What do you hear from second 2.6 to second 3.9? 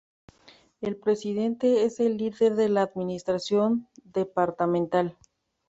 la administración